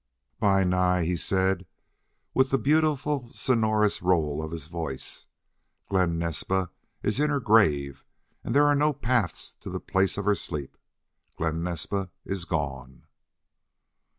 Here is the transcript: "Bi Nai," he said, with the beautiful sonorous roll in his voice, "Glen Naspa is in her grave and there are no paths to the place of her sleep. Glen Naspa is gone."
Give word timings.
"Bi 0.39 0.63
Nai," 0.63 1.03
he 1.03 1.15
said, 1.15 1.67
with 2.33 2.49
the 2.49 2.57
beautiful 2.57 3.29
sonorous 3.29 4.01
roll 4.01 4.43
in 4.43 4.49
his 4.51 4.65
voice, 4.65 5.27
"Glen 5.89 6.17
Naspa 6.17 6.71
is 7.03 7.19
in 7.19 7.29
her 7.29 7.39
grave 7.39 8.03
and 8.43 8.55
there 8.55 8.65
are 8.65 8.73
no 8.73 8.93
paths 8.93 9.53
to 9.59 9.69
the 9.69 9.79
place 9.79 10.17
of 10.17 10.25
her 10.25 10.33
sleep. 10.33 10.75
Glen 11.37 11.61
Naspa 11.61 12.09
is 12.25 12.45
gone." 12.45 13.03